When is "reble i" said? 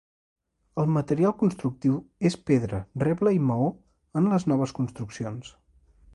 3.07-3.43